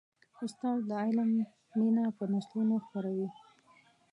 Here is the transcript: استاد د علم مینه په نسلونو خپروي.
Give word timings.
استاد 0.45 0.79
د 0.89 0.91
علم 1.03 1.31
مینه 1.77 2.03
په 2.17 2.23
نسلونو 2.33 2.75
خپروي. 2.85 3.27